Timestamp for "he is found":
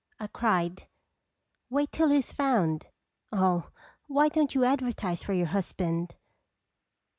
2.09-2.87